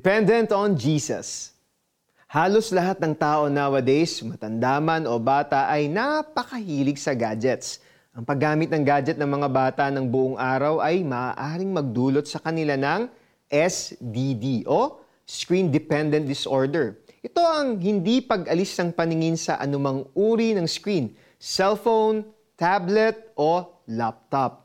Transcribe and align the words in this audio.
Dependent 0.00 0.48
on 0.56 0.80
Jesus. 0.80 1.52
Halos 2.24 2.72
lahat 2.72 3.04
ng 3.04 3.12
tao 3.12 3.52
nowadays, 3.52 4.24
matanda 4.24 4.80
man 4.80 5.04
o 5.04 5.20
bata, 5.20 5.68
ay 5.68 5.92
napakahilig 5.92 6.96
sa 6.96 7.12
gadgets. 7.12 7.84
Ang 8.16 8.24
paggamit 8.24 8.72
ng 8.72 8.80
gadget 8.80 9.20
ng 9.20 9.28
mga 9.28 9.48
bata 9.52 9.84
ng 9.92 10.08
buong 10.08 10.40
araw 10.40 10.80
ay 10.80 11.04
maaaring 11.04 11.68
magdulot 11.68 12.24
sa 12.24 12.40
kanila 12.40 12.80
ng 12.80 13.12
SDD 13.52 14.64
o 14.64 15.04
Screen 15.28 15.68
Dependent 15.68 16.24
Disorder. 16.24 16.96
Ito 17.20 17.44
ang 17.44 17.76
hindi 17.76 18.24
pag-alis 18.24 18.72
ng 18.80 18.96
paningin 18.96 19.36
sa 19.36 19.60
anumang 19.60 20.08
uri 20.16 20.56
ng 20.56 20.64
screen, 20.64 21.12
cellphone, 21.36 22.24
tablet 22.56 23.36
o 23.36 23.84
laptop. 23.84 24.64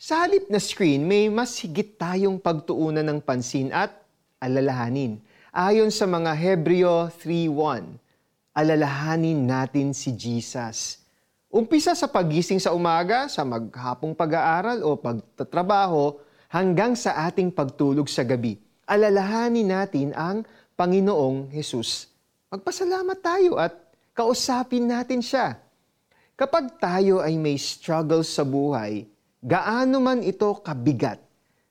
Sa 0.00 0.24
halip 0.24 0.48
na 0.48 0.56
screen, 0.56 1.04
may 1.04 1.28
mas 1.28 1.52
higit 1.60 2.00
tayong 2.00 2.40
pagtuunan 2.40 3.04
ng 3.04 3.20
pansin 3.20 3.68
at 3.76 4.07
alalahanin. 4.38 5.18
Ayon 5.50 5.90
sa 5.90 6.06
mga 6.06 6.32
Hebreo 6.34 7.10
3.1, 7.10 7.98
alalahanin 8.54 9.38
natin 9.46 9.94
si 9.94 10.14
Jesus. 10.14 11.02
Umpisa 11.48 11.94
sa 11.94 12.06
pagising 12.06 12.60
sa 12.62 12.74
umaga, 12.74 13.26
sa 13.26 13.42
maghapong 13.42 14.14
pag-aaral 14.14 14.84
o 14.84 14.94
pagtatrabaho, 14.94 16.18
hanggang 16.48 16.96
sa 16.96 17.28
ating 17.28 17.52
pagtulog 17.52 18.08
sa 18.08 18.24
gabi. 18.24 18.56
Alalahanin 18.88 19.68
natin 19.68 20.16
ang 20.16 20.48
Panginoong 20.78 21.52
Hesus. 21.52 22.08
Magpasalamat 22.48 23.18
tayo 23.20 23.60
at 23.60 23.76
kausapin 24.16 24.88
natin 24.88 25.20
siya. 25.20 25.60
Kapag 26.38 26.80
tayo 26.80 27.20
ay 27.20 27.36
may 27.36 27.60
struggles 27.60 28.32
sa 28.32 28.46
buhay, 28.46 29.04
gaano 29.44 30.00
man 30.00 30.24
ito 30.24 30.48
kabigat, 30.64 31.20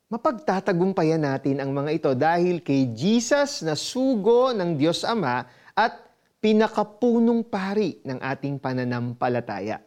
mapagtatagumpayan 0.08 1.20
natin 1.20 1.60
ang 1.60 1.68
mga 1.68 1.90
ito 1.92 2.10
dahil 2.16 2.64
kay 2.64 2.96
Jesus 2.96 3.60
na 3.60 3.76
sugo 3.76 4.56
ng 4.56 4.80
Diyos 4.80 5.04
Ama 5.04 5.44
at 5.76 6.00
pinakapunong 6.40 7.44
pari 7.44 8.00
ng 8.00 8.16
ating 8.16 8.56
pananampalataya. 8.56 9.84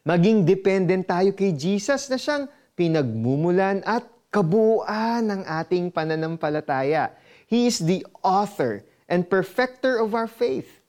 Maging 0.00 0.48
dependent 0.48 1.04
tayo 1.04 1.36
kay 1.36 1.52
Jesus 1.52 2.08
na 2.08 2.16
siyang 2.16 2.48
pinagmumulan 2.72 3.84
at 3.84 4.08
kabuuan 4.32 5.28
ng 5.28 5.42
ating 5.44 5.92
pananampalataya. 5.92 7.12
He 7.44 7.68
is 7.68 7.84
the 7.84 8.00
author 8.24 8.80
and 9.12 9.28
perfecter 9.28 10.00
of 10.00 10.16
our 10.16 10.30
faith. 10.30 10.80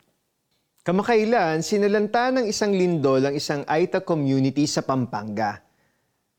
Kamakailan, 0.87 1.59
sinalanta 1.59 2.31
ng 2.31 2.47
isang 2.47 2.71
lindol 2.71 3.19
ang 3.19 3.35
isang 3.35 3.67
Aita 3.67 3.99
community 3.99 4.63
sa 4.63 4.79
Pampanga 4.79 5.70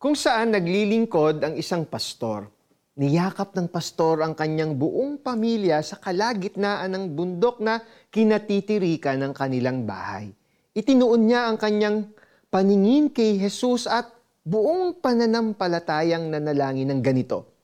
kung 0.03 0.19
saan 0.19 0.51
naglilingkod 0.51 1.47
ang 1.47 1.55
isang 1.55 1.87
pastor. 1.87 2.51
Niyakap 2.99 3.55
ng 3.55 3.71
pastor 3.71 4.27
ang 4.27 4.35
kanyang 4.35 4.75
buong 4.75 5.23
pamilya 5.23 5.79
sa 5.79 6.03
kalagitnaan 6.03 6.91
ng 6.91 7.05
bundok 7.15 7.63
na 7.63 7.79
kinatitirikan 8.11 9.23
ng 9.23 9.31
kanilang 9.31 9.87
bahay. 9.87 10.35
Itinuon 10.75 11.23
niya 11.23 11.47
ang 11.47 11.55
kanyang 11.55 12.11
paningin 12.51 13.15
kay 13.15 13.39
Jesus 13.39 13.87
at 13.87 14.11
buong 14.43 14.99
pananampalatayang 14.99 16.35
nanalangin 16.35 16.91
ng 16.91 16.99
ganito. 16.99 17.63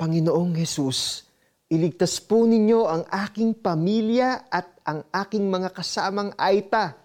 Panginoong 0.00 0.56
Jesus, 0.56 1.28
iligtas 1.68 2.16
po 2.24 2.48
ninyo 2.48 2.80
ang 2.88 3.04
aking 3.12 3.60
pamilya 3.60 4.48
at 4.48 4.72
ang 4.88 5.04
aking 5.12 5.44
mga 5.44 5.76
kasamang 5.76 6.32
aita 6.40 6.96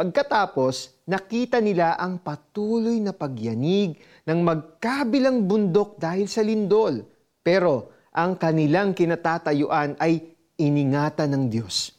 Pagkatapos, 0.00 1.04
nakita 1.04 1.60
nila 1.60 1.92
ang 2.00 2.24
patuloy 2.24 3.04
na 3.04 3.12
pagyanig 3.12 4.00
ng 4.24 4.40
magkabilang 4.40 5.44
bundok 5.44 6.00
dahil 6.00 6.24
sa 6.24 6.40
lindol. 6.40 7.04
Pero 7.44 7.92
ang 8.08 8.32
kanilang 8.40 8.96
kinatatayuan 8.96 10.00
ay 10.00 10.24
iningatan 10.56 11.36
ng 11.36 11.44
Diyos. 11.52 11.92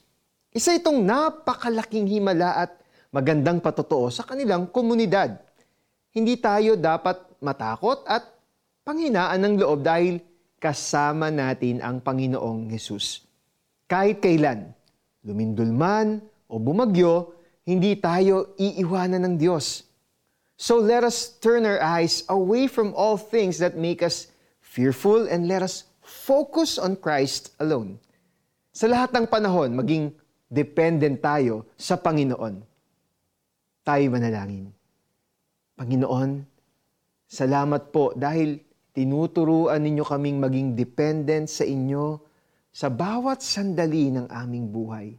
Isa 0.49 0.73
itong 0.73 1.05
napakalaking 1.05 2.09
himala 2.09 2.65
at 2.65 2.73
magandang 3.13 3.61
patotoo 3.61 4.09
sa 4.09 4.25
kanilang 4.25 4.73
komunidad. 4.73 5.37
Hindi 6.09 6.41
tayo 6.41 6.81
dapat 6.81 7.37
matakot 7.37 8.01
at 8.09 8.25
panghinaan 8.81 9.45
ng 9.45 9.61
loob 9.61 9.85
dahil 9.85 10.17
kasama 10.57 11.29
natin 11.29 11.85
ang 11.85 12.01
Panginoong 12.01 12.65
Hesus. 12.65 13.29
Kahit 13.85 14.25
kailan, 14.25 14.73
lumindol 15.21 15.69
man 15.69 16.17
o 16.49 16.57
bumagyo, 16.57 17.37
hindi 17.65 17.93
tayo 17.97 18.57
iiwanan 18.57 19.21
ng 19.25 19.35
Diyos. 19.37 19.85
So 20.61 20.77
let 20.77 21.01
us 21.01 21.37
turn 21.41 21.65
our 21.65 21.81
eyes 21.81 22.21
away 22.29 22.69
from 22.69 22.93
all 22.93 23.17
things 23.17 23.57
that 23.61 23.77
make 23.77 24.05
us 24.05 24.29
fearful 24.61 25.25
and 25.25 25.49
let 25.49 25.65
us 25.65 25.89
focus 26.05 26.77
on 26.77 26.97
Christ 26.97 27.53
alone. 27.57 27.97
Sa 28.71 28.85
lahat 28.85 29.11
ng 29.11 29.25
panahon, 29.25 29.73
maging 29.73 30.13
dependent 30.47 31.19
tayo 31.19 31.65
sa 31.75 31.97
Panginoon. 31.97 32.61
Tayo 33.81 34.05
manalangin. 34.13 34.69
Panginoon, 35.73 36.45
salamat 37.25 37.89
po 37.89 38.13
dahil 38.13 38.61
tinuturuan 38.93 39.81
ninyo 39.81 40.05
kaming 40.05 40.37
maging 40.37 40.77
dependent 40.77 41.49
sa 41.49 41.65
inyo 41.65 42.21
sa 42.69 42.93
bawat 42.93 43.41
sandali 43.41 44.13
ng 44.13 44.29
aming 44.29 44.69
buhay. 44.69 45.17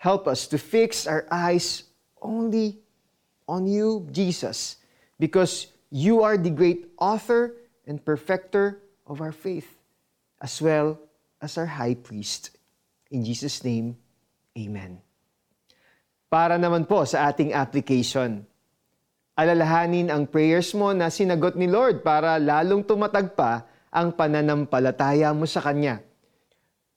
Help 0.00 0.24
us 0.24 0.48
to 0.48 0.56
fix 0.56 1.04
our 1.04 1.28
eyes 1.28 1.84
only 2.24 2.80
on 3.44 3.68
you, 3.68 4.08
Jesus, 4.08 4.80
because 5.20 5.68
you 5.92 6.24
are 6.24 6.40
the 6.40 6.48
great 6.48 6.88
author 6.96 7.60
and 7.84 8.00
perfecter 8.00 8.80
of 9.04 9.20
our 9.20 9.28
faith, 9.28 9.68
as 10.40 10.56
well 10.56 10.96
as 11.44 11.60
our 11.60 11.68
high 11.68 11.92
priest. 11.92 12.56
In 13.12 13.28
Jesus' 13.28 13.60
name, 13.60 13.92
Amen. 14.56 15.04
Para 16.32 16.56
naman 16.56 16.88
po 16.88 17.04
sa 17.04 17.28
ating 17.28 17.52
application, 17.52 18.40
alalahanin 19.36 20.08
ang 20.08 20.24
prayers 20.24 20.72
mo 20.72 20.96
na 20.96 21.12
sinagot 21.12 21.60
ni 21.60 21.68
Lord 21.68 22.00
para 22.00 22.40
lalong 22.40 22.88
tumatag 22.88 23.36
pa 23.36 23.68
ang 23.92 24.16
pananampalataya 24.16 25.28
mo 25.36 25.44
sa 25.44 25.60
Kanya 25.60 26.00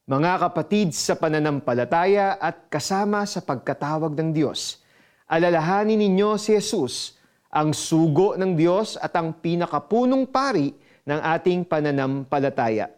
mga 0.04 0.52
kapatid 0.52 0.92
sa 0.92 1.16
pananampalataya 1.16 2.36
at 2.36 2.68
kasama 2.68 3.24
sa 3.24 3.40
pagkatawag 3.40 4.12
ng 4.20 4.36
Diyos, 4.36 4.84
alalahanin 5.32 5.96
ninyo 5.96 6.36
si 6.36 6.60
Jesus, 6.60 7.16
ang 7.48 7.72
sugo 7.72 8.36
ng 8.36 8.52
Diyos 8.52 9.00
at 9.00 9.16
ang 9.16 9.40
pinakapunong 9.40 10.28
pari 10.28 10.76
ng 11.08 11.20
ating 11.24 11.64
pananampalataya. 11.64 12.92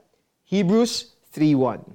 Hebrews 0.50 1.14
3.1 1.30 1.94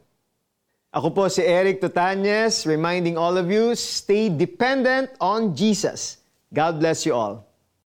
Ako 0.95 1.09
po 1.11 1.27
si 1.27 1.43
Eric 1.43 1.83
Tutanyes, 1.83 2.63
reminding 2.63 3.19
all 3.19 3.35
of 3.35 3.51
you, 3.51 3.75
stay 3.75 4.31
dependent 4.31 5.11
on 5.19 5.59
Jesus. 5.59 6.23
God 6.55 6.79
bless 6.79 7.03
you 7.03 7.19
all. 7.19 7.50